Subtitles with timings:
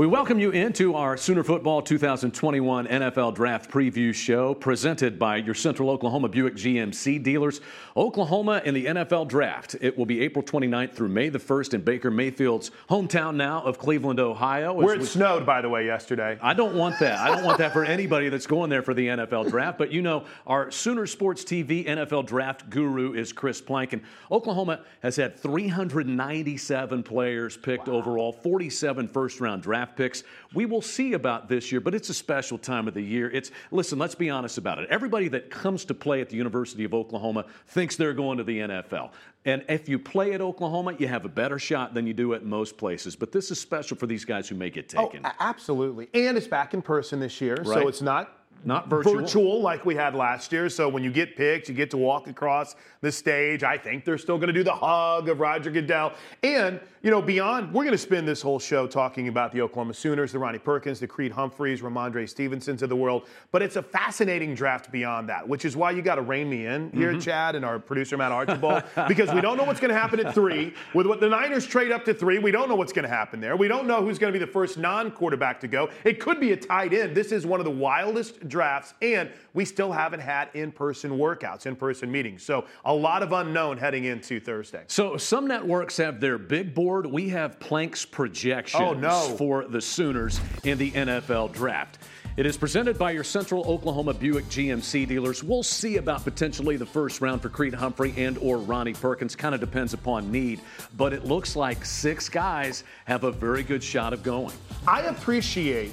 [0.00, 5.52] We welcome you into our Sooner Football 2021 NFL Draft Preview Show presented by your
[5.52, 7.60] Central Oklahoma Buick GMC dealers.
[7.94, 9.76] Oklahoma in the NFL Draft.
[9.82, 13.76] It will be April 29th through May the 1st in Baker Mayfield's hometown now of
[13.76, 14.72] Cleveland, Ohio.
[14.72, 16.38] Where it we, snowed, by the way, yesterday.
[16.40, 17.18] I don't want that.
[17.18, 19.76] I don't want that for anybody that's going there for the NFL Draft.
[19.76, 24.00] But you know, our Sooner Sports TV NFL Draft guru is Chris Plankin.
[24.32, 27.96] Oklahoma has had 397 players picked wow.
[27.96, 30.24] overall, 47 first round draft draft picks.
[30.54, 33.30] We will see about this year, but it's a special time of the year.
[33.30, 34.88] It's listen, let's be honest about it.
[34.90, 38.58] Everybody that comes to play at the University of Oklahoma thinks they're going to the
[38.58, 39.10] NFL.
[39.44, 42.44] And if you play at Oklahoma, you have a better shot than you do at
[42.44, 43.16] most places.
[43.16, 45.24] But this is special for these guys who may get oh, taken.
[45.24, 46.08] Oh, absolutely.
[46.12, 47.66] And it's back in person this year, right.
[47.66, 49.16] so it's not not virtual.
[49.16, 50.68] Virtual like we had last year.
[50.68, 53.62] So when you get picked, you get to walk across the stage.
[53.62, 56.12] I think they're still going to do the hug of Roger Goodell.
[56.42, 59.94] And, you know, beyond, we're going to spend this whole show talking about the Oklahoma
[59.94, 63.26] Sooners, the Ronnie Perkins, the Creed Humphreys, Rhamondre Stevensons of the world.
[63.52, 66.66] But it's a fascinating draft beyond that, which is why you got to rein me
[66.66, 67.20] in here, mm-hmm.
[67.20, 70.34] Chad, and our producer, Matt Archibald, because we don't know what's going to happen at
[70.34, 70.74] three.
[70.94, 73.40] With what the Niners trade up to three, we don't know what's going to happen
[73.40, 73.56] there.
[73.56, 75.88] We don't know who's going to be the first non quarterback to go.
[76.04, 77.16] It could be a tight end.
[77.16, 81.66] This is one of the wildest drafts, and we still haven't had in person workouts,
[81.66, 82.42] in person meetings.
[82.42, 84.84] So a lot of unknown heading into Thursday.
[84.88, 87.06] So some networks have their big board.
[87.06, 89.34] We have Plank's projections oh, no.
[89.36, 91.98] for the Sooners in the NFL draft.
[92.36, 95.42] It is presented by your Central Oklahoma Buick GMC dealers.
[95.42, 99.34] We'll see about potentially the first round for Creed Humphrey and or Ronnie Perkins.
[99.34, 100.60] Kind of depends upon need,
[100.96, 104.54] but it looks like six guys have a very good shot of going.
[104.86, 105.92] I appreciate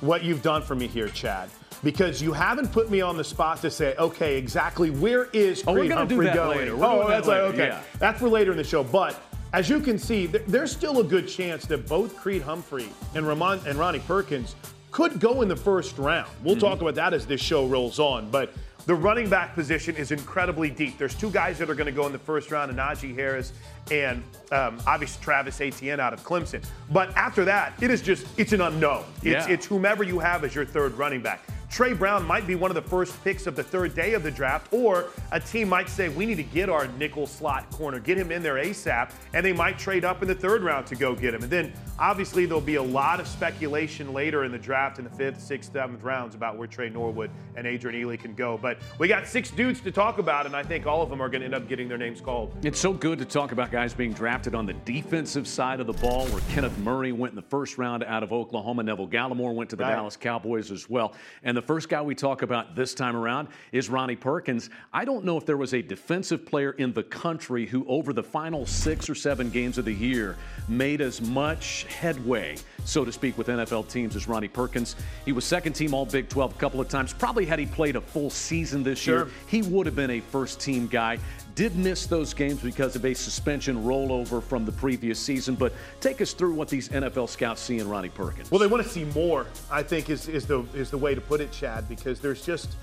[0.00, 1.50] what you've done for me here, Chad
[1.84, 5.68] because you haven't put me on the spot to say, okay, exactly where is Creed
[5.68, 6.58] oh, we're Humphrey do that going?
[6.58, 6.76] Later.
[6.76, 7.66] We're oh, that's that like, okay.
[7.68, 7.82] Yeah.
[7.98, 8.82] That's for later in the show.
[8.82, 9.20] But
[9.52, 13.60] as you can see, there's still a good chance that both Creed Humphrey and Ramon
[13.66, 14.56] and Ronnie Perkins
[14.90, 16.28] could go in the first round.
[16.42, 16.64] We'll mm-hmm.
[16.64, 18.30] talk about that as this show rolls on.
[18.30, 18.52] But
[18.86, 20.98] the running back position is incredibly deep.
[20.98, 23.52] There's two guys that are going to go in the first round, and Najee Harris
[23.90, 26.64] and um, obviously Travis Etienne out of Clemson.
[26.90, 29.04] But after that, it is just it's an unknown.
[29.16, 29.48] It's, yeah.
[29.48, 31.40] it's whomever you have as your third running back.
[31.74, 34.30] Tre Brown might be one of the first picks of the third day of the
[34.30, 38.16] draft, or a team might say, we need to get our nickel slot corner, get
[38.16, 41.16] him in there ASAP, and they might trade up in the third round to go
[41.16, 41.42] get him.
[41.42, 45.10] And then obviously there'll be a lot of speculation later in the draft in the
[45.10, 48.56] fifth, sixth, seventh rounds about where Trey Norwood and Adrian Ealy can go.
[48.56, 51.28] But we got six dudes to talk about, and I think all of them are
[51.28, 52.54] going to end up getting their names called.
[52.62, 55.92] It's so good to talk about guys being drafted on the defensive side of the
[55.94, 58.84] ball, where Kenneth Murray went in the first round out of Oklahoma.
[58.84, 59.96] Neville Gallimore went to the right.
[59.96, 61.14] Dallas Cowboys as well.
[61.42, 64.70] And the first guy we talk about this time around is Ronnie Perkins.
[64.92, 68.22] I don't know if there was a defensive player in the country who, over the
[68.22, 70.36] final six or seven games of the year,
[70.68, 74.96] made as much headway, so to speak, with NFL teams as Ronnie Perkins.
[75.24, 77.12] He was second team All Big 12 a couple of times.
[77.12, 79.24] Probably had he played a full season this sure.
[79.24, 81.18] year, he would have been a first team guy.
[81.54, 85.54] Did miss those games because of a suspension rollover from the previous season.
[85.54, 88.50] But take us through what these NFL scouts see in Ronnie Perkins.
[88.50, 89.46] Well, they want to see more.
[89.70, 92.76] I think is is the is the way to put it, Chad, because there's just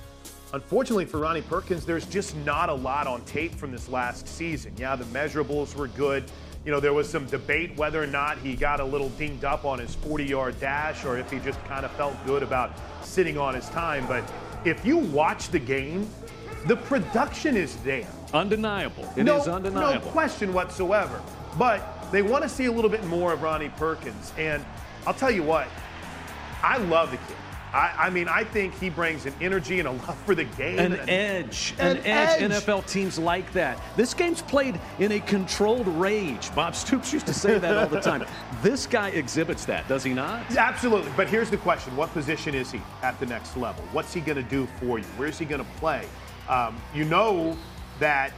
[0.54, 4.74] Unfortunately for Ronnie Perkins, there's just not a lot on tape from this last season.
[4.78, 6.26] Yeah, the measurables were good.
[6.66, 9.64] You know, there was some debate whether or not he got a little dinged up
[9.64, 13.38] on his 40 yard dash or if he just kind of felt good about sitting
[13.38, 14.06] on his time.
[14.08, 14.30] But
[14.66, 16.08] if you watch the game,
[16.66, 18.08] the production is there.
[18.34, 19.12] Undeniable.
[19.16, 20.06] It no, is undeniable.
[20.06, 21.22] No question whatsoever.
[21.58, 24.34] But they want to see a little bit more of Ronnie Perkins.
[24.38, 24.64] And
[25.06, 25.68] I'll tell you what,
[26.64, 27.36] I love the kid.
[27.74, 30.78] I, I, mean, I think he brings an energy and a love for the game.
[30.78, 31.74] An and, edge.
[31.80, 32.42] An, an edge.
[32.42, 32.52] edge.
[32.52, 33.82] NFL teams like that.
[33.96, 36.54] This game's played in a controlled rage.
[36.54, 38.26] Bob Stoops used to say that all the time.
[38.62, 40.44] this guy exhibits that, does he not?
[40.56, 41.12] Absolutely.
[41.16, 43.84] But here's the question What position is he at the next level?
[43.94, 45.06] What's he going to do for you?
[45.16, 46.06] Where's he going to play?
[46.50, 47.58] Um, you know
[48.00, 48.34] that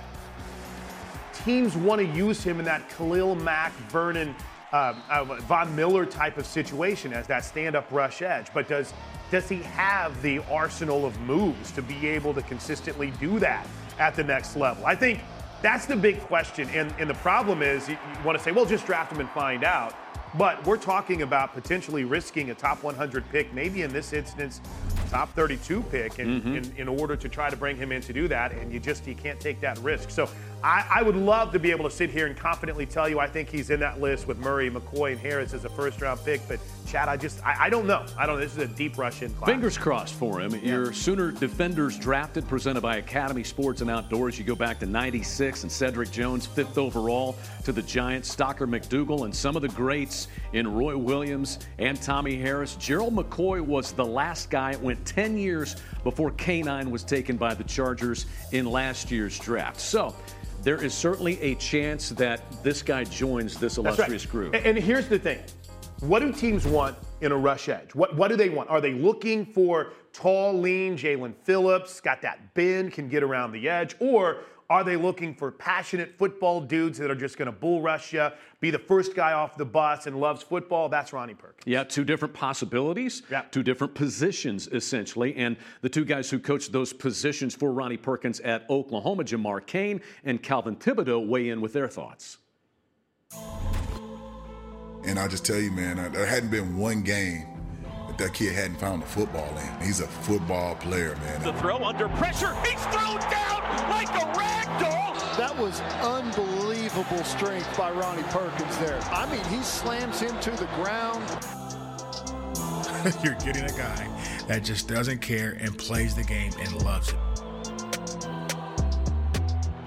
[1.34, 4.36] teams want to use him in that Khalil Mack, Vernon,
[4.72, 8.48] uh, uh, Von Miller type of situation as that stand up rush edge.
[8.54, 8.94] But does
[9.32, 13.66] does he have the arsenal of moves to be able to consistently do that
[13.98, 14.86] at the next level?
[14.86, 15.22] I think
[15.64, 16.70] that's the big question.
[16.70, 19.30] And, and the problem is you, you want to say, well, just draft him and
[19.30, 19.96] find out.
[20.38, 24.62] But we're talking about potentially risking a top 100 pick, maybe in this instance,
[25.14, 26.56] top 32 pick in, mm-hmm.
[26.56, 28.52] in, in, order to try to bring him in to do that.
[28.52, 30.10] And you just you can't take that risk.
[30.10, 30.28] So
[30.64, 33.28] I, I, would love to be able to sit here and confidently tell you I
[33.28, 36.48] think he's in that list with Murray, McCoy, and Harris as a first round pick.
[36.48, 38.06] But Chad, I just I, I don't know.
[38.18, 38.36] I don't.
[38.36, 38.42] Know.
[38.42, 39.50] This is a deep rush in class.
[39.50, 40.54] Fingers crossed for him.
[40.56, 40.60] Yeah.
[40.62, 44.40] Your Sooner defenders drafted, presented by Academy Sports and Outdoors.
[44.40, 48.34] You go back to '96 and Cedric Jones, fifth overall to the Giants.
[48.34, 52.76] Stockar McDougle and some of the greats in Roy Williams and Tommie Harris.
[52.78, 54.72] Gerald McCoy was the last guy.
[54.72, 55.76] It went 10 years
[56.06, 59.80] before K9 was taken by the Chargers in last year's draft.
[59.80, 60.16] So
[60.64, 64.32] there is certainly a chance that this guy joins this illustrious right.
[64.32, 64.56] group.
[64.56, 65.40] And here's the thing
[66.00, 67.96] what do teams want in a rush edge?
[67.96, 68.70] What, what do they want?
[68.70, 73.70] Are they looking for tall, lean Jaelan Phillips, got that bend, can get around the
[73.70, 73.96] edge?
[74.00, 74.40] Or
[74.74, 78.28] are they looking for passionate football dudes that are just going to bull rush you,
[78.60, 80.90] be the first guy off the bus and loves football?
[80.90, 81.62] That's Ronnie Perkins.
[81.68, 83.44] Yeah, two different possibilities, yeah.
[83.52, 85.36] two different positions, essentially.
[85.36, 90.02] And the two guys who coached those positions for Ronnie Perkins at Oklahoma, Jamar Cain
[90.24, 92.40] and Calvin Thibodeaux, weigh in with their thoughts.
[95.06, 97.53] And I'll just tell you, man, there hadn't been one game
[98.18, 99.86] that that kid hadn't found the football in.
[99.86, 101.42] He's a football player, man.
[101.42, 102.54] The throw under pressure.
[102.64, 105.14] He's thrown down like a rag doll.
[105.38, 109.00] That was unbelievable strength by Ronnie Perkins there.
[109.12, 111.24] I mean, he slams him to the ground.
[113.24, 114.08] You're getting a guy
[114.48, 117.18] that just doesn't care and plays the game and loves it.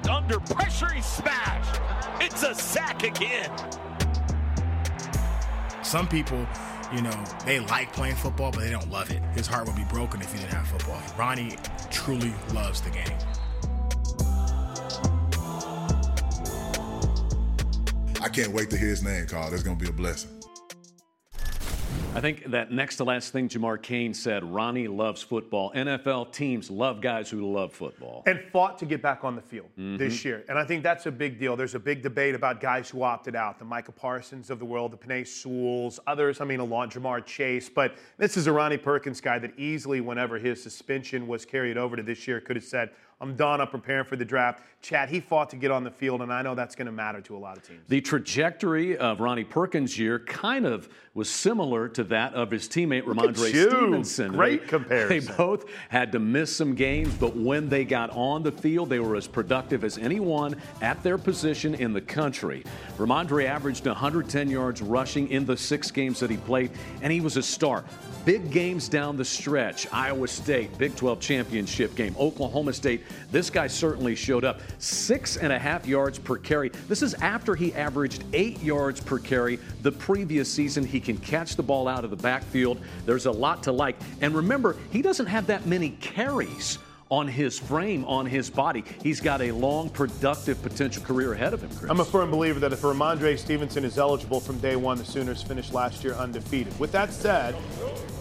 [0.09, 1.81] Under pressure, he smashed.
[2.21, 3.51] It's a sack again.
[5.83, 6.47] Some people
[6.93, 9.23] you know, they like playing football, but they don't love it.
[9.35, 11.01] His heart would be broken if he didn't have football.
[11.19, 11.57] Ronnie
[11.91, 13.19] truly loves the game.
[18.23, 19.53] I can't wait to hear his name called.
[19.53, 20.31] It's going to be a blessing.
[22.17, 25.71] I think that next to last thing Jamar Cain said, Ronnie loves football.
[25.73, 28.23] NFL teams love guys who love football.
[28.25, 29.99] And fought to get back on the field mm-hmm.
[29.99, 30.43] this year.
[30.49, 31.57] And I think that's a big deal.
[31.57, 34.93] There's a big debate about guys who opted out, the Micah Parsons of the world,
[34.93, 37.69] the Penei Sewells, others, I mean, along Ja'Marr Chase.
[37.69, 41.97] But this is a Ronnie Perkins guy that easily, whenever his suspension was carried over
[41.97, 43.63] to this year, could have said, I'm done.
[43.63, 44.63] I'm preparing for the draft.
[44.83, 47.23] Chad, he fought to get on the field, and I know that's going to matter
[47.23, 47.81] to a lot of teams.
[47.89, 53.05] The trajectory of Ronnie Perkins' year kind of was similar to that of his teammate
[53.05, 54.33] Rhamondre Stevenson.
[54.33, 55.27] Great they, comparison.
[55.27, 59.01] They both had to miss some games, but when they got on the field, they
[59.01, 62.65] were as productive as anyone at their position in the country.
[62.99, 66.71] Rhamondre averaged 110 yards rushing in the six games that he played,
[67.01, 67.83] and he was a star.
[68.27, 69.87] Big games down the stretch.
[69.93, 72.15] Iowa State, Big 12 championship game.
[72.19, 73.05] Oklahoma State.
[73.31, 74.61] This guy certainly showed up.
[74.79, 76.71] Six and a half yards per carry.
[76.89, 80.85] This is after he averaged eight yards per carry the previous season.
[80.85, 82.81] He can catch the ball out of the backfield.
[83.05, 83.97] There's a lot to like.
[84.21, 88.85] And remember, he doesn't have that many carries on his frame, on his body.
[89.03, 91.91] He's got a long, productive potential career ahead of him, Chris.
[91.91, 95.43] I'm a firm believer that if Rhamondre Stevenson is eligible from day one, the Sooners
[95.43, 96.77] finished last year undefeated.
[96.81, 97.55] With that said,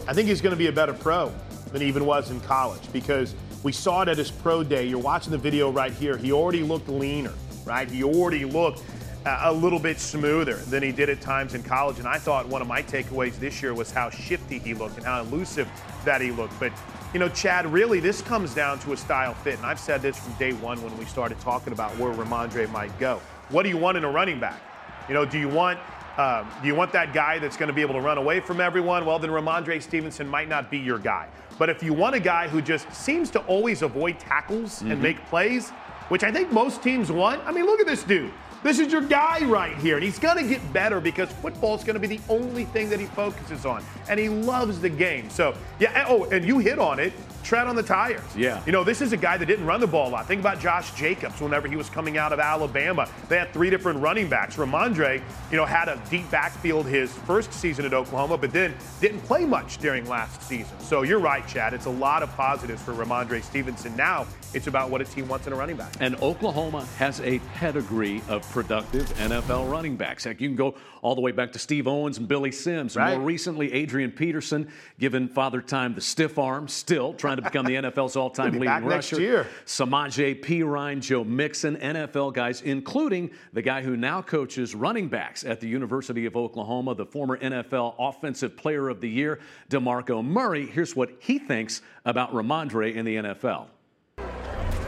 [0.06, 1.32] I think he's going to be a better pro
[1.72, 3.34] than he even was in college because
[3.66, 4.86] we saw it at his pro day.
[4.86, 6.16] You're watching the video right here.
[6.16, 7.32] He already looked leaner,
[7.64, 7.90] right?
[7.90, 8.80] He already looked
[9.26, 11.98] uh, a little bit smoother than he did at times in college.
[11.98, 15.04] And I thought one of my takeaways this year was how shifty he looked and
[15.04, 15.68] how elusive
[16.04, 16.56] that he looked.
[16.60, 16.70] But,
[17.12, 19.56] you know, Chad, really, this comes down to a style fit.
[19.56, 22.96] And I've said this from day one when we started talking about where Rhamondre might
[23.00, 23.20] go.
[23.48, 24.60] What do you want in a running back?
[25.08, 25.80] You know, do you want
[26.16, 28.60] um, do you want that guy that's going to be able to run away from
[28.60, 29.04] everyone?
[29.04, 31.28] Well, then Rhamondre Stevenson might not be your guy.
[31.58, 34.92] But if you want a guy who just seems to always avoid tackles mm-hmm.
[34.92, 35.70] and make plays,
[36.08, 38.32] which I think most teams want, I mean, look at this dude.
[38.62, 39.96] This is your guy right here.
[39.96, 42.88] And he's going to get better because football is going to be the only thing
[42.90, 43.84] that he focuses on.
[44.08, 45.30] And he loves the game.
[45.30, 46.06] So, yeah.
[46.08, 47.12] Oh, and you hit on it
[47.46, 48.24] tread on the tires.
[48.36, 48.62] Yeah.
[48.66, 50.26] You know, this is a guy that didn't run the ball a lot.
[50.26, 53.08] Think about Josh Jacobs whenever he was coming out of Alabama.
[53.28, 54.56] They had three different running backs.
[54.56, 59.20] Rhamondre, you know, had a deep backfield his first season at Oklahoma, but then didn't
[59.20, 60.78] play much during last season.
[60.80, 61.72] So you're right, Chad.
[61.72, 63.96] It's a lot of positives for Rhamondre Stevenson.
[63.96, 65.94] Now it's about what a team wants in a running back.
[66.00, 70.24] And Oklahoma has a pedigree of productive NFL running backs.
[70.24, 72.96] Heck, you can go all the way back to Steve Owens and Billy Sims.
[72.96, 73.16] Right.
[73.16, 77.74] More recently, Adrian Peterson, given Father Time the stiff arm, still trying to become the
[77.74, 79.16] NFL's all-time leading back rusher.
[79.16, 79.46] Next year.
[79.64, 85.60] Samaje Perine, Joe Mixon, NFL guys, including the guy who now coaches running backs at
[85.60, 89.40] the University of Oklahoma, the former NFL Offensive Player of the Year,
[89.70, 90.66] DeMarco Murray.
[90.66, 93.66] Here's what he thinks about Rhamondre in the NFL.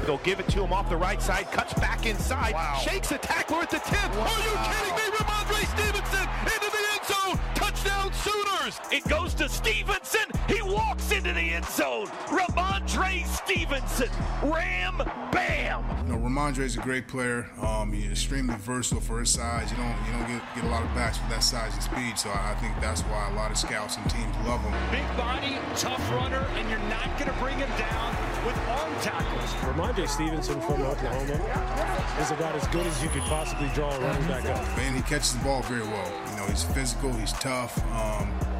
[0.07, 2.81] They'll give it to him off the right side, cuts back inside, wow.
[2.83, 4.11] shakes the tackler at the 10.
[4.13, 4.25] Wow.
[4.25, 5.17] Are you kidding me?
[5.19, 6.58] Rhamondre Stevenson
[8.71, 8.93] Sooners.
[8.93, 10.27] It goes to Stevenson.
[10.49, 12.07] He walks into the end zone.
[12.27, 14.09] Rhamondre Stevenson.
[14.43, 14.99] Ram,
[15.33, 15.85] bam.
[16.07, 17.49] You know, Rhamondre is a great player.
[17.61, 19.71] Um, he's extremely versatile for his size.
[19.71, 22.19] You don't you don't get, get a lot of backs with that size and speed.
[22.19, 24.73] So I think that's why a lot of scouts and teams love him.
[24.91, 29.53] Big body, tough runner, and you're not going to bring him down with arm tackles.
[29.65, 31.35] Rhamondre Stevenson from Oklahoma
[32.21, 34.65] is about as good as you could possibly draw a running back up.
[34.77, 36.13] Man, he catches the ball very well.
[36.31, 37.79] You know, he's physical, he's tough.
[37.93, 38.58] Um, and, you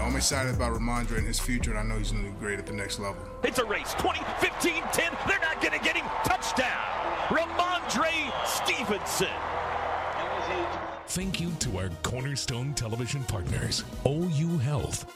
[0.00, 2.36] know, I'm excited about Rhamondre and his future, and I know he's going to do
[2.38, 3.22] great at the next level.
[3.42, 5.16] It's a race 20, 15, 10.
[5.28, 6.06] They're not going to get him.
[6.24, 6.80] Touchdown.
[7.28, 9.28] Rhamondre Stevenson.
[11.08, 15.12] Thank you to our Cornerstone Television partners, OU Health.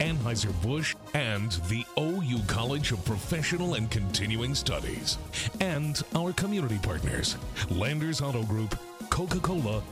[0.00, 5.18] Anheuser-Busch, and the OU College of Professional and Continuing Studies,
[5.60, 7.36] and our community partners,
[7.70, 8.78] Landers Auto Group,
[9.10, 9.82] Coca-Cola,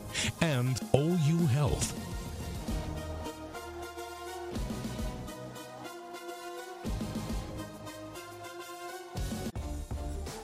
[0.40, 2.03] and OU Health.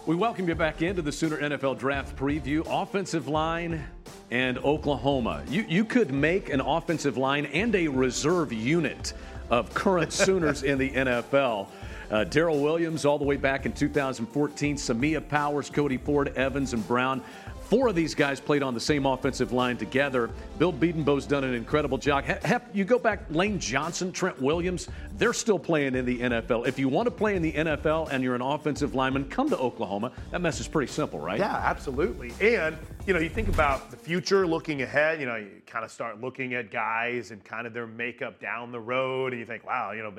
[0.06, 2.66] We welcome you back into the Sooner NFL Draft Preview.
[2.66, 3.84] Offensive line
[4.30, 5.44] and Oklahoma.
[5.46, 9.12] You, you could make an offensive line and a reserve unit
[9.50, 11.66] of current Sooners in the NFL.
[12.10, 16.84] Uh, Daryl Williams, all the way back in 2014, Samia Powers, Cody Ford, Evans, and
[16.88, 17.22] Brown.
[17.70, 20.28] Four of these guys played on the same offensive line together.
[20.58, 22.24] Bill Bedenbaugh's done an incredible job.
[22.24, 26.66] Hep, you go back, Lane Johnson, Trent Williams, they're still playing in the NFL.
[26.66, 29.56] If you want to play in the NFL and you're an offensive lineman, come to
[29.56, 30.10] Oklahoma.
[30.32, 31.38] That mess is pretty simple, right?
[31.38, 32.32] Yeah, absolutely.
[32.40, 35.92] And, you know, you think about the future, looking ahead, you know, you kind of
[35.92, 39.64] start looking at guys and kind of their makeup down the road, and you think,
[39.64, 40.12] wow, you know,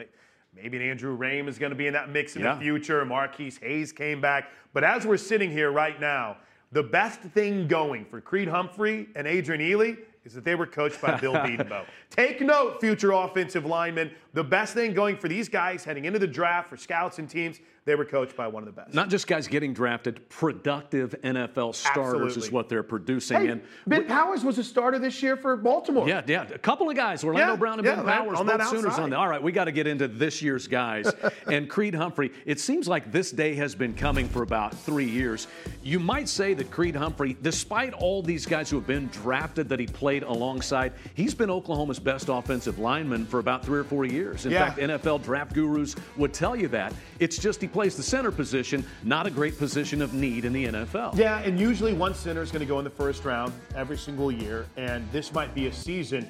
[0.56, 2.56] maybe an Andrew Raym is going to be in that mix in yeah.
[2.56, 3.04] the future.
[3.04, 4.52] Marquis Hayes came back.
[4.72, 6.38] But as we're sitting here right now,
[6.72, 11.02] the best thing going for Creed Humphrey and Adrian Ealy is that they were coached
[11.02, 11.86] by Bill Bedenbaugh.
[12.10, 14.12] Take note, future offensive linemen.
[14.34, 17.60] The best thing going for these guys heading into the draft for scouts and teams
[17.84, 18.94] they were coached by one of the best.
[18.94, 22.44] Not just guys getting drafted, productive NFL starters Absolutely.
[22.44, 23.42] is what they're producing.
[23.42, 26.08] Hey, and Ben Powers was a starter this year for Baltimore.
[26.08, 28.60] Yeah, yeah, a couple of guys, Orlando yeah, Brown and yeah, Ben Powers, on both
[28.60, 29.18] that Sooners on there.
[29.18, 31.12] All right, we got to get into this year's guys.
[31.48, 35.48] and Creed Humphrey, it seems like this day has been coming for about three years.
[35.82, 39.80] You might say that Creed Humphrey, despite all these guys who have been drafted that
[39.80, 44.46] he played alongside, he's been Oklahoma's best offensive lineman for about three or four years.
[44.46, 44.68] In yeah.
[44.68, 46.94] fact, NFL draft gurus would tell you that.
[47.20, 50.66] It's just he plays the center position not a great position of need in the
[50.66, 51.18] NFL.
[51.18, 54.32] Yeah, and usually one center is going to go in the first round every single
[54.32, 56.30] year, and this might be a season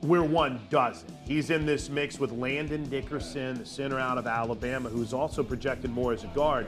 [0.00, 1.08] where one doesn't.
[1.24, 5.90] He's in this mix with Landon Dickerson, the center out of Alabama, who's also projected
[5.90, 6.66] more as a guard.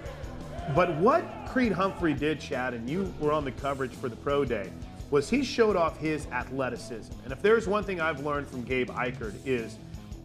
[0.75, 4.45] But what Creed Humphrey did, Chad, and you were on the coverage for the pro
[4.45, 4.71] day,
[5.11, 7.13] was he showed off his athleticism.
[7.25, 9.77] And if there's one thing I've learned from Gabe Ikard is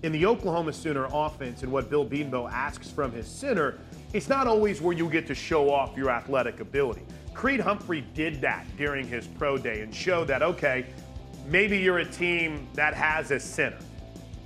[0.04, 3.80] in the Oklahoma Sooner offense and what Bill Bedenbaugh asks from his center,
[4.14, 7.02] it's not always where you get to show off your athletic ability.
[7.34, 10.86] Creed Humphrey did that during his pro day and showed that, okay,
[11.48, 13.78] maybe you're a team that has a center.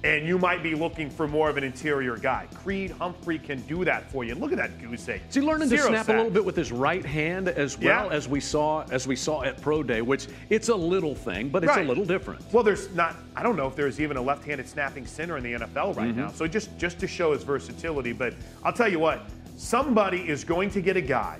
[0.03, 2.45] And you might be looking for more of an interior guy.
[2.55, 4.35] Creed Humphrey can do that for you.
[4.35, 5.21] Look at that goose egg.
[5.29, 6.09] Is he learning Zero to snap sacks.
[6.09, 8.15] a little bit with his right hand as well Yeah.
[8.15, 11.63] as we saw as we saw at Pro Day, which it's a little thing, but
[11.63, 11.85] it's Right.
[11.85, 12.41] a little different.
[12.51, 13.15] Well, there's not.
[13.35, 16.17] I don't know if there's even a left-handed snapping center in the NFL right Mhm.
[16.17, 16.27] now.
[16.29, 18.11] So just just to show his versatility.
[18.11, 18.33] But
[18.63, 19.21] I'll tell you what,
[19.55, 21.39] somebody is going to get a guy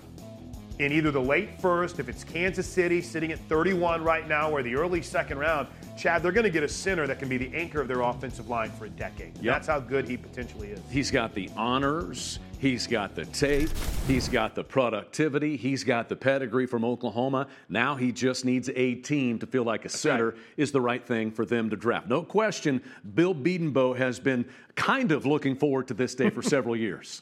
[0.79, 4.63] in either the late first, if it's Kansas City sitting at 31 right now, or
[4.63, 5.67] the early second round.
[5.97, 8.49] Chad, they're going to get a center that can be the anchor of their offensive
[8.49, 9.35] line for a decade.
[9.35, 9.43] Yep.
[9.43, 10.79] That's how good he potentially is.
[10.89, 13.69] He's got the honors, he's got the tape,
[14.07, 17.47] he's got the productivity, he's got the pedigree from Oklahoma.
[17.69, 21.31] Now he just needs a team to feel like a center is the right thing
[21.31, 22.07] for them to draft.
[22.07, 22.81] No question,
[23.13, 27.21] Bill Bedenbaugh has been kind of looking forward to this day for several years.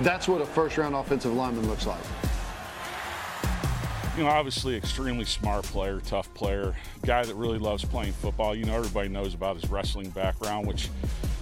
[0.00, 1.98] That's what a first round offensive lineman looks like.
[4.16, 6.74] You know, obviously, extremely smart player, tough player,
[7.06, 8.54] guy that really loves playing football.
[8.54, 10.88] You know, everybody knows about his wrestling background, which,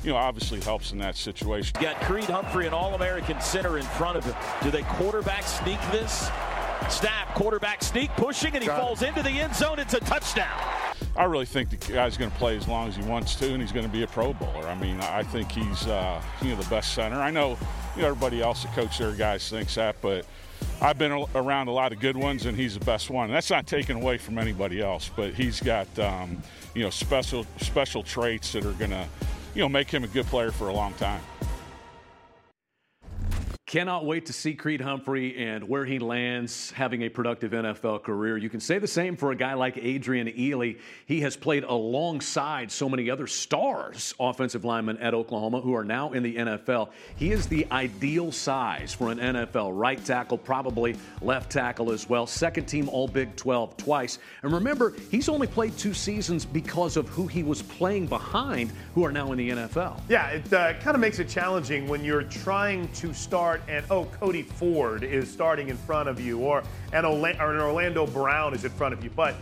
[0.04, 1.74] you know, obviously helps in that situation.
[1.80, 4.34] You got Creed Humphrey, an All-American center in front of him.
[4.62, 6.28] Do they quarterback sneak this?
[6.90, 8.82] Snap, quarterback sneak, pushing, and he Got it.
[8.82, 9.78] falls into the end zone.
[9.78, 10.60] It's a touchdown.
[11.16, 13.62] I really think the guy's going to play as long as he wants to, and
[13.62, 14.66] he's going to be a Pro Bowler.
[14.66, 17.16] I mean, I think he's uh, you know the best center.
[17.16, 17.58] I know,
[17.94, 20.26] you know everybody else that coach their guys thinks that, but
[20.80, 23.26] I've been around a lot of good ones, and he's the best one.
[23.26, 26.42] And That's not taken away from anybody else, but he's got um,
[26.74, 29.06] you know special special traits that are going to
[29.54, 31.20] you know make him a good player for a long time.
[33.66, 38.36] Cannot wait to see Creed Humphrey and where he lands having a productive NFL career.
[38.36, 40.78] You can say the same for a guy like Adrian Ealy.
[41.06, 46.12] He has played alongside so many other stars, offensive linemen at Oklahoma, who are now
[46.12, 46.90] in the NFL.
[47.16, 52.24] He is the ideal size for an NFL right tackle, probably left tackle as well.
[52.28, 54.20] Second team All Big 12 twice.
[54.44, 59.04] And remember, he's only played two seasons because of who he was playing behind, who
[59.04, 60.00] are now in the NFL.
[60.08, 64.04] Yeah, it uh, kind of makes it challenging when you're trying to start and oh,
[64.06, 68.54] Cody Ford is starting in front of you, or an, Orla- or an Orlando Brown
[68.54, 69.10] is in front of you.
[69.10, 69.34] But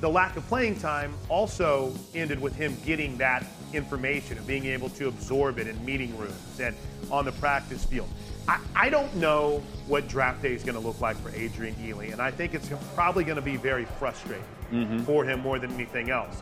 [0.00, 4.88] the lack of playing time also ended with him getting that information and being able
[4.90, 6.74] to absorb it in meeting rooms and
[7.10, 8.08] on the practice field.
[8.48, 12.12] I, I don't know what draft day is going to look like for Adrian Ealy,
[12.12, 15.00] and I think it's probably going to be very frustrating Mm-hmm.
[15.00, 16.40] for him more than anything else.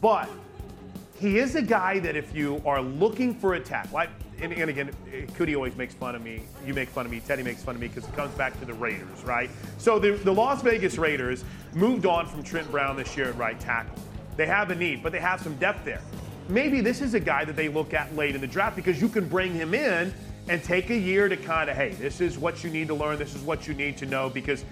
[0.00, 0.28] But
[1.20, 4.70] he is a guy that if you are looking for a tackle, like, and, and
[4.70, 4.90] again,
[5.34, 6.42] Cootie always makes fun of me.
[6.66, 7.20] You make fun of me.
[7.20, 9.50] Teddy makes fun of me because it comes back to the Raiders, right?
[9.78, 13.58] So the, the Las Vegas Raiders moved on from Trent Brown this year at right
[13.58, 13.96] tackle.
[14.36, 16.00] They have a need, but they have some depth there.
[16.48, 19.08] Maybe this is a guy that they look at late in the draft because you
[19.08, 20.14] can bring him in
[20.48, 23.18] and take a year to kind of, hey, this is what you need to learn.
[23.18, 24.64] This is what you need to know because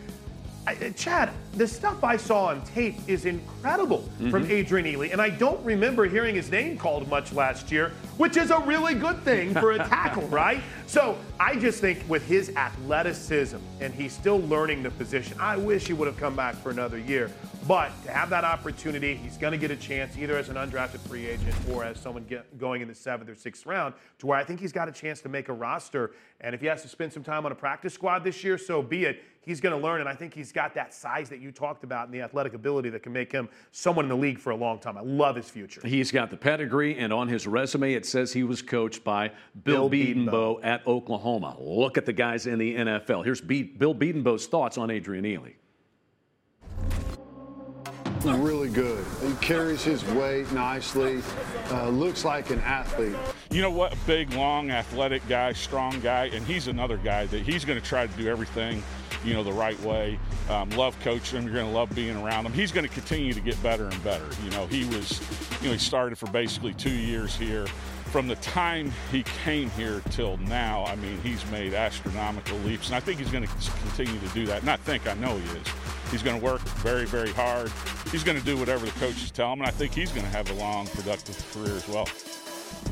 [0.66, 4.50] I, uh, Chad, the stuff I saw on tape is incredible from Mhm.
[4.50, 8.50] Adrian Ealy, and I don't remember hearing his name called much last year, which is
[8.50, 10.62] a really good thing for a tackle, right?
[10.86, 15.86] So I just think with his athleticism, and he's still learning the position, I wish
[15.86, 17.30] he would have come back for another year.
[17.66, 21.00] But to have that opportunity, he's going to get a chance either as an undrafted
[21.00, 24.38] free agent or as someone get, going in the seventh or sixth round, to where
[24.38, 26.12] I think he's got a chance to make a roster.
[26.40, 28.82] And if he has to spend some time on a practice squad this year, so
[28.82, 29.24] be it.
[29.40, 32.06] He's going to learn, and I think he's got that size that you talked about
[32.06, 34.80] and the athletic ability that can make him someone in the league for a long
[34.80, 34.98] time.
[34.98, 35.80] I love his future.
[35.84, 39.32] He's got the pedigree, and on his resume, it says he was coached by
[39.64, 41.56] Bill, Bill Bedenbaugh at Oklahoma.
[41.60, 43.24] Look at the guys in the NFL.
[43.24, 45.54] Here's Be- Bill Bedenbaugh's thoughts on Adrian Ealy.
[48.24, 49.04] Really good.
[49.22, 51.22] He carries his weight nicely.
[51.70, 53.14] Uh, looks like an athlete.
[53.50, 53.94] You know what?
[54.06, 58.06] Big, long, athletic guy, strong guy, and he's another guy that he's going to try
[58.06, 58.82] to do everything,
[59.24, 60.18] you know, the right way.
[60.50, 61.44] Um, love coaching him.
[61.44, 62.52] You're going to love being around him.
[62.52, 64.26] He's going to continue to get better and better.
[64.44, 65.20] You know, he was,
[65.60, 67.66] you know, he started for basically two years here.
[68.16, 72.96] From the time he came here till now, I mean, he's made astronomical leaps, and
[72.96, 74.64] I think he's going to continue to do that.
[74.64, 75.66] Not think, I know he is.
[76.10, 77.70] He's going to work very, very hard.
[78.10, 80.32] He's going to do whatever the coaches tell him, and I think he's going to
[80.32, 82.08] have a long, productive career as well.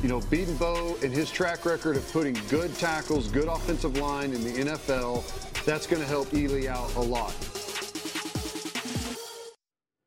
[0.03, 4.43] You know, Bedenbaugh and his track record of putting good tackles, good offensive line in
[4.43, 7.33] the NFL, that's going to help Ealy out a lot.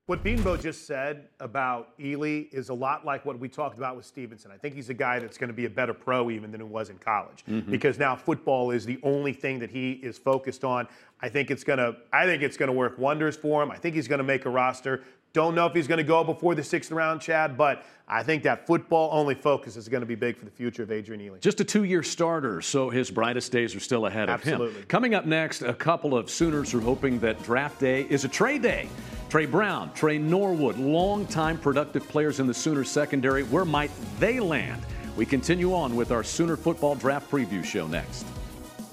[0.09, 4.07] What Bedenbaugh just said about Ealy is a lot like what we talked about with
[4.07, 4.51] Stevenson.
[4.51, 6.66] I think he's a guy that's going to be a better pro even than he
[6.66, 7.71] was in college Mhm.
[7.71, 10.88] because now football is the only thing that he is focused on.
[11.21, 13.71] I think it's going to I think it's going to work wonders for him.
[13.71, 15.05] I think he's going to make a roster.
[15.33, 18.43] Don't know if he's going to go before the sixth round, Chad, but I think
[18.45, 21.41] that football only focus is going to be big for the future of Adrian Ealy.
[21.41, 24.53] Just a two year starter, so his brightest days are still ahead Absolutely.
[24.53, 24.67] of him.
[24.69, 24.87] Absolutely.
[24.88, 28.62] Coming up next, a couple of Sooners are hoping that draft day is a trade
[28.62, 28.88] day.
[29.29, 33.43] Trey Brown, Trey Norwood, longtime productive players in the Sooners secondary.
[33.43, 34.83] Where might they land?
[35.17, 38.25] We continue on with our Sooner football draft preview show next.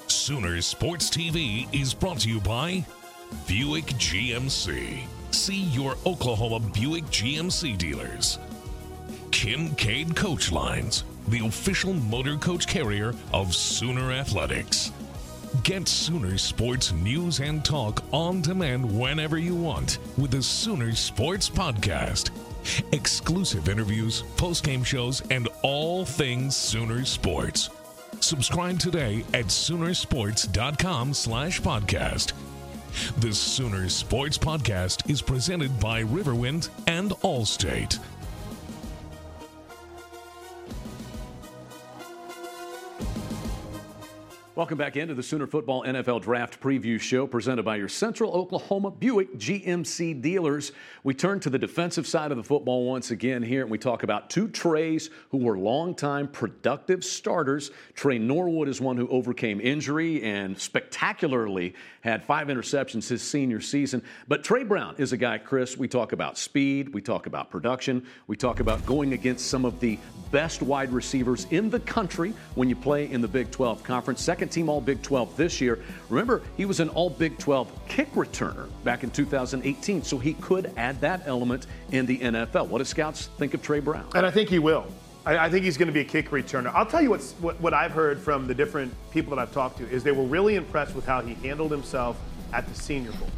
[0.08, 2.86] Sooners Sports TV is brought to you by
[3.48, 5.04] Buick GMC.
[5.36, 8.40] See your Oklahoma Buick GMC dealers.
[9.32, 14.94] Kincaid Coach Lines, the official motor coach carrier of Sooner Athletics.
[15.64, 21.50] Get Sooner Sports news and talk on demand whenever you want with the Sooner Sports
[21.50, 22.32] Podcast.
[22.94, 27.70] Exclusive interviews, post-game shows, and all things Sooner Sports.
[28.22, 32.32] Subscribe today at Soonersports.com slash podcast.
[33.20, 38.00] The Sooner Sports Podcast is presented by Riverwind and Allstate.
[44.56, 48.90] Welcome back into the Sooner Football NFL Draft Preview Show presented by your Central Oklahoma
[48.90, 50.72] Buick GMC dealers.
[51.04, 54.04] We turn to the defensive side of the football once again here, and we talk
[54.04, 57.72] about two Treys who were longtime productive starters.
[57.96, 64.02] Trey Norwood is one who overcame injury and spectacularly had five interceptions his senior season.
[64.30, 68.06] But Trey Brown is a guy, Chris, we talk about speed, we talk about production,
[68.28, 70.00] we talk about going against some of the
[70.32, 74.22] best wide receivers in the country when you play in the Big 12 Conference.
[74.22, 75.80] Second team All Big 12 this year.
[76.10, 80.72] Remember, he was an All Big 12 kick returner back in 2018, so he could
[80.78, 82.68] add that element in the NFL.
[82.68, 84.08] What do scouts think of Trey Brown?
[84.16, 84.86] And I think he will.
[85.28, 86.72] I, think he's going to be a kick returner.
[86.76, 89.80] I'll tell you what's, what, what I've heard from the different people that I've talked
[89.80, 92.20] to is they were really impressed with how he handled himself
[92.54, 93.30] at the Senior Bowl.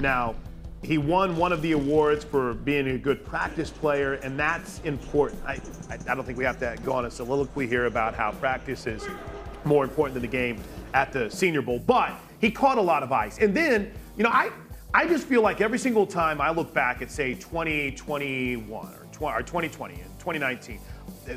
[0.00, 0.34] Now,
[0.82, 5.42] he won one of the awards for being a good practice player, and that's important.
[5.46, 5.58] I,
[5.90, 9.06] I don't think we have to go on a soliloquy here about how practice is
[9.64, 10.58] more important than the game
[10.92, 13.38] at the Senior Bowl, but he caught a lot of ice.
[13.38, 14.50] And then, you know, I,
[14.92, 19.36] I just feel like every single time I look back at, say, 2021 or, 20,
[19.36, 20.78] or 2020 and 2019,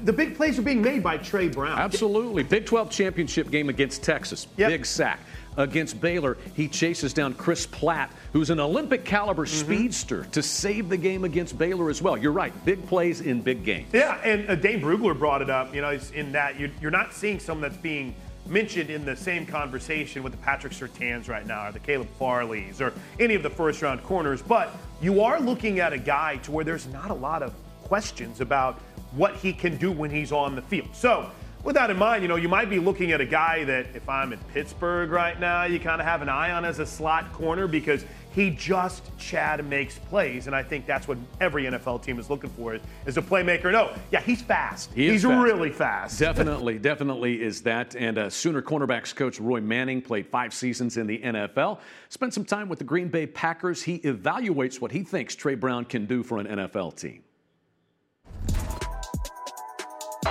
[0.03, 1.79] the big plays are being made by Trey Brown.
[1.79, 2.43] Absolutely.
[2.43, 4.47] Big 12 championship game against Texas.
[4.57, 4.69] Yep.
[4.69, 5.19] Big sack.
[5.57, 9.65] Against Baylor, he chases down Chris Platt, who's an Olympic caliber Mm-hmm.
[9.65, 12.15] speedster, to save the game against Baylor as well.
[12.17, 12.53] You're right.
[12.65, 13.87] Big plays in big games.
[13.93, 15.73] Yeah, and uh, Dane Brugler brought it up.
[15.73, 18.13] You know, it's in that you're, you're not seeing someone that's being
[18.45, 22.79] mentioned in the same conversation with the Patrick Surtains right now, or the Caleb Farleys,
[22.79, 24.41] or any of the first round corners.
[24.41, 24.69] But
[25.01, 28.75] you are looking at a guy to where there's not a lot of questions about
[29.11, 30.89] what he can do when he's on the field.
[30.93, 31.31] So.
[31.63, 34.07] With that in mind, you know, you might be looking at a guy that if
[34.07, 37.33] I'm in Pittsburgh right now, you kind of have an eye on as a slot
[37.33, 38.05] corner because
[38.37, 42.51] he just Chad makes plays, and I think that's what every NFL team is looking
[42.51, 43.71] for is a playmaker.
[43.71, 44.93] No, yeah, he's fast.
[44.93, 45.43] He he's fast.
[45.43, 46.19] really fast.
[46.19, 47.95] Definitely, definitely is that.
[47.95, 51.79] And uh, Sooner cornerbacks coach Roy Manning played five seasons in the NFL.
[52.09, 53.81] Spent some time with the Green Bay Packers.
[53.81, 57.23] He evaluates what he thinks Trey Brown can do for an NFL team.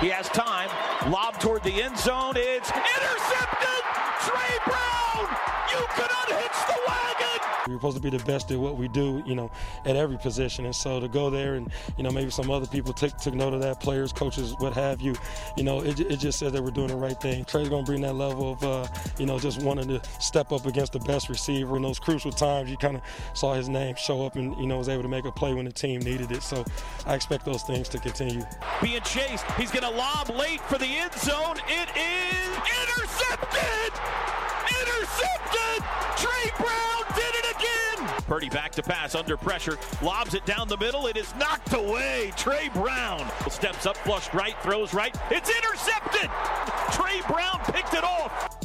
[0.01, 0.69] He has time.
[1.11, 2.33] Lob toward the end zone.
[2.37, 3.81] It's intercepted.
[4.29, 5.25] Trey Brown.
[5.73, 7.26] You cannot hitch the wagon.
[7.67, 9.51] We're supposed to be the best at what we do, you know,
[9.85, 10.65] at every position.
[10.65, 13.53] And so to go there and, you know, maybe some other people took, took note
[13.53, 15.15] of that, players, coaches, what have you,
[15.55, 17.45] you know, it, it just says that we're doing the right thing.
[17.45, 20.65] Trey's going to bring that level of, uh, you know, just wanting to step up
[20.65, 22.69] against the best receiver in those crucial times.
[22.69, 23.03] You kind of
[23.33, 25.65] saw his name show up and, you know, was able to make a play when
[25.65, 26.43] the team needed it.
[26.43, 26.65] So
[27.05, 28.43] I expect those things to continue.
[28.81, 29.45] Being chased.
[29.57, 31.57] He's going to lob late for the end zone.
[31.67, 34.46] It is intercepted.
[34.67, 35.83] Intercepted.
[36.17, 38.23] Trey Brown did it again.
[38.25, 39.77] Purdy back to pass under pressure.
[40.01, 41.07] Lobs it down the middle.
[41.07, 42.31] It is knocked away.
[42.35, 45.15] Trey Brown steps up, flushed right, throws right.
[45.31, 46.29] It's intercepted.
[46.91, 48.57] Trey Brown picked it off.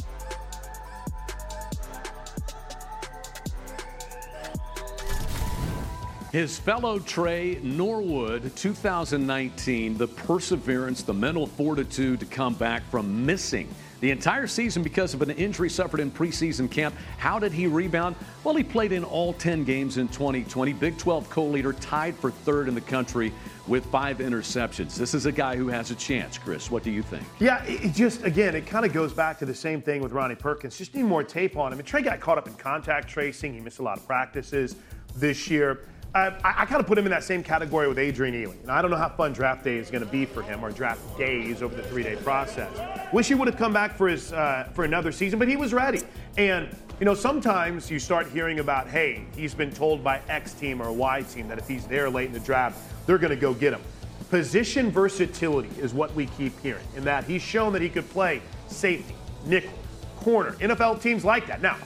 [6.33, 13.69] His fellow Trey Norwood, 2019, the perseverance, the mental fortitude to come back from missing
[14.03, 16.93] the entire season because of an injury suffered in preseason camp.
[17.17, 18.17] How did he rebound?
[18.43, 20.73] Well, he played in all 10 games in 2020.
[20.73, 23.31] Big 12 co leader, tied for third in the country
[23.65, 24.95] with five interceptions.
[24.95, 26.69] This is a guy who has a chance, Chris.
[26.69, 27.23] What do you think?
[27.39, 30.35] Yeah, it just again, it kind of goes back to the same thing with Ronnie
[30.35, 30.77] Perkins.
[30.77, 31.79] Just need more tape on him.
[31.79, 33.53] And Trey got caught up in contact tracing.
[33.53, 34.75] He missed a lot of practices
[35.15, 35.79] this year.
[36.15, 38.61] I, I kind of put him in that same category with Adrian Ealy.
[38.61, 40.71] And I don't know how fun draft day is going to be for him or
[40.71, 42.69] draft days over the three-day process.
[43.11, 45.73] Wish he would have come back for his uh, for another season, but he was
[45.73, 46.01] ready.
[46.37, 50.81] And you know, sometimes you start hearing about, hey, he's been told by X team
[50.81, 53.53] or Y team that if he's there late in the draft, they're going to go
[53.53, 53.81] get him.
[54.29, 58.41] Position versatility is what we keep hearing, in that he's shown that he could play
[58.67, 59.73] safety, nickel,
[60.17, 60.51] corner.
[60.53, 61.61] NFL teams like that.
[61.61, 61.77] Now,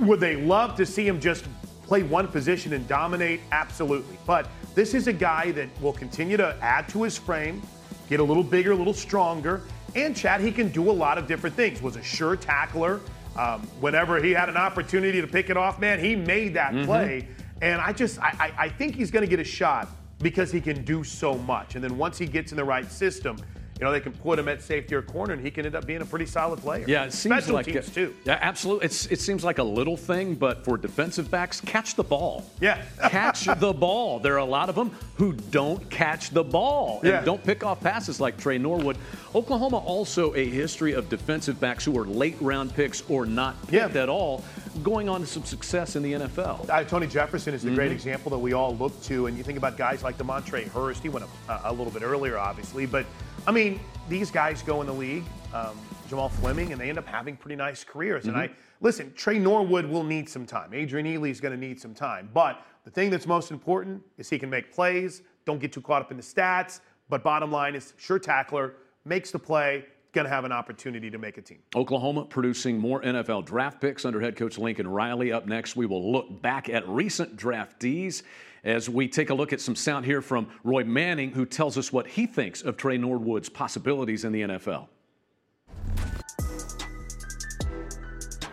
[0.00, 1.46] would they love to see him just
[1.90, 3.40] play one position and dominate?
[3.50, 4.16] Absolutely.
[4.24, 7.60] But this is a guy that will continue to add to his frame,
[8.08, 9.62] get a little bigger, a little stronger.
[9.96, 11.82] And Chad, he can do a lot of different things.
[11.82, 13.00] Was a sure tackler.
[13.36, 16.84] Um, whenever he had an opportunity to pick it off, man, he made that mm-hmm.
[16.84, 17.26] play.
[17.60, 19.88] And I just, I, I, I think he's going to get a shot
[20.20, 21.74] because he can do so much.
[21.74, 23.36] And then once he gets in the right system,
[23.80, 25.86] you know, they can put him at safety or corner, and he can end up
[25.86, 26.84] being a pretty solid player.
[26.86, 28.14] Yeah, it seems Special like teams a, too.
[28.26, 28.84] Yeah, absolutely.
[28.84, 32.44] It's, it seems like a little thing, but for defensive backs, catch the ball.
[32.60, 34.20] Yeah, catch the ball.
[34.20, 37.20] There are a lot of them who don't catch the ball and yeah.
[37.22, 38.98] don't pick off passes like Trey Norwood.
[39.34, 43.94] Oklahoma also a history of defensive backs who are late round picks or not picked
[43.94, 44.02] yeah.
[44.02, 44.44] at all
[44.82, 46.68] going on to some success in the NFL.
[46.68, 47.76] Uh, Tony Jefferson is the mm-hmm.
[47.76, 51.02] great example that we all look to, and you think about guys like Demontre Hurst.
[51.02, 53.06] He went a, a little bit earlier, obviously, but
[53.46, 57.06] I mean, these guys go in the league, um, Jamell Fleming, and they end up
[57.06, 58.24] having pretty nice careers.
[58.24, 58.38] Mm-hmm.
[58.38, 60.74] And I listen, Trey Norwood will need some time.
[60.74, 62.28] Adrian Ealy is going to need some time.
[62.32, 65.22] But the thing that's most important is he can make plays.
[65.44, 66.80] Don't get too caught up in the stats.
[67.08, 71.18] But bottom line is, sure tackler makes the play, going to have an opportunity to
[71.18, 71.58] make a team.
[71.74, 75.32] Oklahoma producing more NFL draft picks under head coach Lincoln Riley.
[75.32, 78.22] Up next, we will look back at recent draftees
[78.64, 81.92] as we take a look at some sound here from Roy Manning, who tells us
[81.92, 84.88] what he thinks of Trey Norwood's possibilities in the NFL.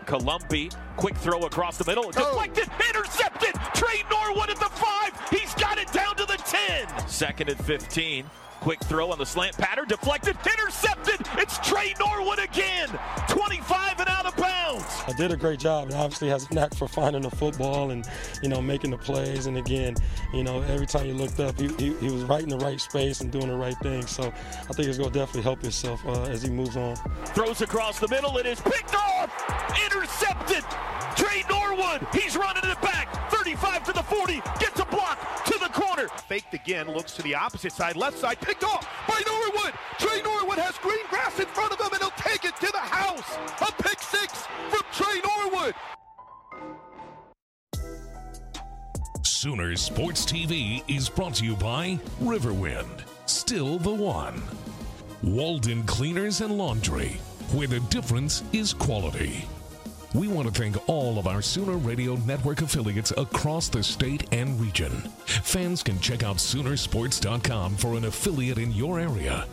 [0.06, 2.88] Colombi, quick throw across the middle, deflected, oh.
[2.88, 3.54] intercepted.
[3.74, 5.12] Trey Norwood at the five.
[5.28, 7.06] He's got it down to the 10.
[7.06, 8.24] Second and 15.
[8.60, 11.26] Quick throw on the slant pattern, deflected, intercepted.
[11.38, 12.88] It's Trey Norwood again.
[13.28, 14.84] 25 and out of bounds.
[15.06, 18.04] I did a great job and obviously has a knack for finding the football and,
[18.42, 19.46] you know, making the plays.
[19.46, 19.94] And again,
[20.34, 22.80] you know, every time you looked up, he, he, he was right in the right
[22.80, 24.04] space and doing the right thing.
[24.06, 26.96] So I think he's going to definitely help himself uh, as he moves on.
[27.26, 28.38] Throws across the middle.
[28.38, 29.30] It is picked off.
[29.86, 30.64] Intercepted.
[31.16, 32.06] Trey Norwood.
[32.12, 33.30] He's running it back.
[33.30, 34.42] 35 to the 40.
[34.58, 34.77] Gets
[35.98, 36.08] to.
[36.28, 36.86] Faked again.
[36.88, 37.96] Looks to the opposite side.
[37.96, 39.74] Left side picked off by Norwood.
[39.98, 42.78] Tre Norwood has green grass in front of him, and he'll take it to the
[42.78, 43.36] house.
[43.60, 45.74] A pick six from Tre Norwood.
[49.24, 54.42] Sooner Sports TV is brought to you by Riverwind, still the one.
[55.22, 57.20] Walden Cleaners and Laundry,
[57.52, 59.46] where the difference is quality.
[60.14, 64.58] We want to thank all of our Sooner Radio Network affiliates across the state and
[64.58, 64.90] region.
[65.26, 69.46] Fans can check out Soonersports.com for an affiliate in your area.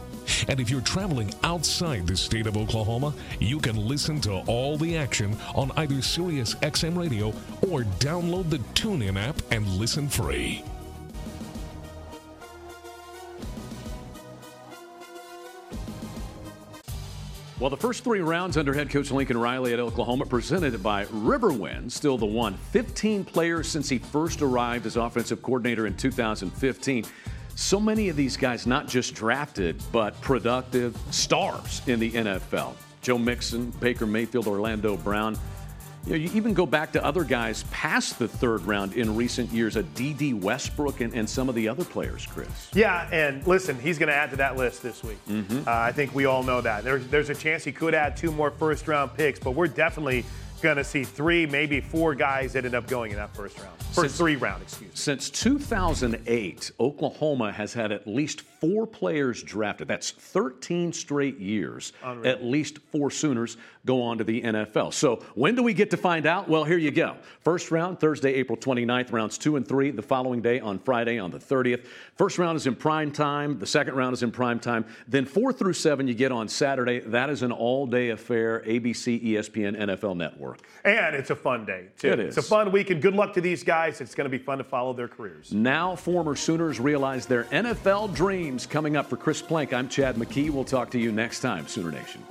[0.47, 4.97] And if you're traveling outside the state of Oklahoma, you can listen to all the
[4.97, 7.27] action on either Sirius XM Radio
[7.69, 10.63] or download the TuneIn app and listen free.
[17.57, 21.89] Well, the first three rounds under head coach Lincoln Riley at Oklahoma, presented by Riverwind,
[21.89, 22.55] still the one.
[22.71, 27.05] 15 players since he first arrived as offensive coordinator in 2015.
[27.55, 32.73] So many of these guys, not just drafted, but productive stars in the NFL.
[33.01, 35.37] Joe Mixon, Baker Mayfield, Orlando Brown.
[36.05, 39.51] You, know, you even go back to other guys past the third round in recent
[39.51, 42.69] years, a Dede Westbrook and, and some of the other players, Chris.
[42.73, 45.17] Yeah, and listen, he's going to add to that list this week.
[45.27, 45.67] Mm-hmm.
[45.67, 46.83] Uh, I think we all know that.
[46.83, 50.25] There's, there's a chance he could add two more first round picks, but we're definitely
[50.61, 53.77] going to see three, maybe four guys that end up going in that first round.
[53.79, 54.95] First since, three round, excuse me.
[54.95, 59.87] Since 2008, Oklahoma has had at least four players drafted.
[59.87, 61.93] That's 13 straight years.
[62.03, 62.31] Unreal.
[62.31, 64.93] At least four Sooners go on to the NFL.
[64.93, 66.49] So when do we get to find out?
[66.49, 67.17] Well, here you go.
[67.41, 69.91] First round, Thursday, April 29th, rounds two and three.
[69.91, 71.85] The following day on Friday on the 30th.
[72.15, 73.59] First round is in prime time.
[73.59, 74.85] The second round is in prime time.
[75.07, 76.99] Then four through seven, you get on Saturday.
[76.99, 80.44] That is an all day affair, ABC, ESPN, NFL Network.
[80.83, 82.11] And it's a fun day, too.
[82.11, 82.37] It is.
[82.37, 84.01] It's a fun week, and Good luck to these guys.
[84.01, 85.53] It's going to be fun to follow their careers.
[85.53, 89.73] Now, former Sooners realize their NFL dreams coming up for Chris Plank.
[89.73, 90.49] I'm Chad McKee.
[90.49, 92.23] We'll talk to you next time, Sooner Nation.